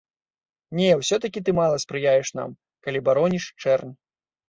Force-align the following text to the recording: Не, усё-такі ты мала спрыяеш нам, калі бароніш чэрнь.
Не, 0.79 0.87
усё-такі 1.01 1.45
ты 1.51 1.55
мала 1.61 1.83
спрыяеш 1.85 2.35
нам, 2.41 2.59
калі 2.89 3.07
бароніш 3.11 3.51
чэрнь. 3.61 3.99